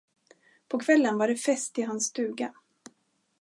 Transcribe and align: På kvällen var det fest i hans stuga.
På 0.67 0.79
kvällen 0.79 1.17
var 1.17 1.27
det 1.27 1.35
fest 1.35 1.77
i 1.79 1.81
hans 1.81 2.05
stuga. 2.05 2.53